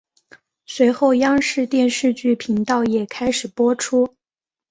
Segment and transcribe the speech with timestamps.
[0.65, 4.15] 随后央视电视剧频道也开始播出。